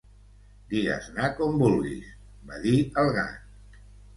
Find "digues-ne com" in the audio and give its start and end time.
0.71-1.61